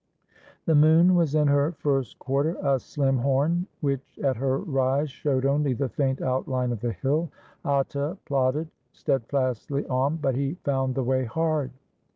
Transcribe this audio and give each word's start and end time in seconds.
The 0.65 0.73
moon 0.73 1.13
was 1.13 1.35
in 1.35 1.47
her 1.47 1.73
first 1.73 2.17
quarter, 2.17 2.57
a 2.63 2.79
slim 2.79 3.19
horn 3.19 3.67
which 3.81 4.17
at 4.23 4.35
her 4.37 4.57
rise 4.57 5.11
showed 5.11 5.45
only 5.45 5.73
the 5.73 5.89
faint 5.89 6.21
outhne 6.21 6.71
of 6.71 6.79
the 6.79 6.93
hill. 6.93 7.29
Atta 7.63 8.17
plodded 8.25 8.71
steadfastly 8.93 9.85
on, 9.85 10.15
but 10.17 10.33
he 10.35 10.55
found 10.63 10.95
the 10.95 11.03
way 11.03 11.25
hard. 11.25 11.69